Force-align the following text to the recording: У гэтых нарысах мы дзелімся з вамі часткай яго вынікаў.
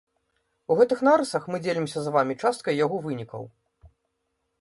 У 0.71 0.77
гэтых 0.79 1.03
нарысах 1.07 1.43
мы 1.55 1.59
дзелімся 1.65 1.99
з 2.05 2.13
вамі 2.15 2.37
часткай 2.47 2.79
яго 2.85 2.97
вынікаў. 3.05 3.43